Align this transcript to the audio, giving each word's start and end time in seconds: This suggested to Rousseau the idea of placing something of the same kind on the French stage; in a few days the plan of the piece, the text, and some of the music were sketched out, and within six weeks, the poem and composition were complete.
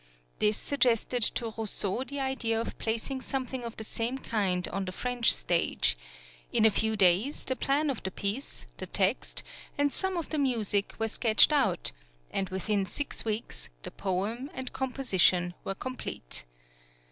This 0.39 0.57
suggested 0.57 1.21
to 1.35 1.53
Rousseau 1.55 2.03
the 2.03 2.19
idea 2.19 2.59
of 2.59 2.75
placing 2.79 3.21
something 3.21 3.63
of 3.63 3.77
the 3.77 3.83
same 3.83 4.17
kind 4.17 4.67
on 4.69 4.85
the 4.85 4.91
French 4.91 5.31
stage; 5.31 5.95
in 6.51 6.65
a 6.65 6.71
few 6.71 6.95
days 6.95 7.45
the 7.45 7.55
plan 7.55 7.87
of 7.91 8.01
the 8.01 8.09
piece, 8.09 8.65
the 8.77 8.87
text, 8.87 9.43
and 9.77 9.93
some 9.93 10.17
of 10.17 10.29
the 10.29 10.39
music 10.39 10.95
were 10.97 11.07
sketched 11.07 11.51
out, 11.53 11.91
and 12.31 12.49
within 12.49 12.87
six 12.87 13.23
weeks, 13.23 13.69
the 13.83 13.91
poem 13.91 14.49
and 14.55 14.73
composition 14.73 15.53
were 15.63 15.75
complete. 15.75 16.45